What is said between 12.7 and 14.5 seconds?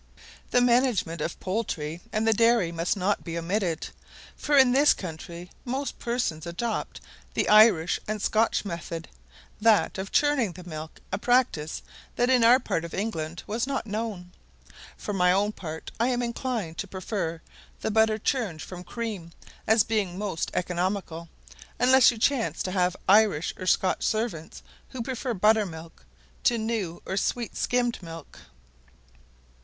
of England was not known.